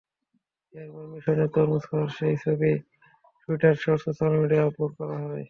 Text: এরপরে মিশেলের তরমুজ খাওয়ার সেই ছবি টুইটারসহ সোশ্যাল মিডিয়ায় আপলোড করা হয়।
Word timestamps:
এরপরে 0.75 1.05
মিশেলের 1.13 1.49
তরমুজ 1.53 1.83
খাওয়ার 1.89 2.09
সেই 2.17 2.35
ছবি 2.43 2.71
টুইটারসহ 3.41 3.93
সোশ্যাল 4.05 4.31
মিডিয়ায় 4.35 4.67
আপলোড 4.69 4.91
করা 4.99 5.15
হয়। 5.17 5.39